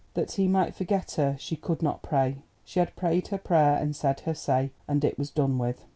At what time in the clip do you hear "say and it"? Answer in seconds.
4.33-5.19